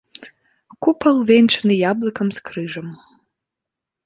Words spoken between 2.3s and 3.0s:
з крыжам.